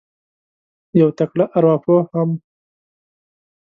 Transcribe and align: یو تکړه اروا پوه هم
یو 0.99 1.09
تکړه 1.17 1.45
اروا 1.55 1.75
پوه 1.83 2.01
هم 2.13 2.29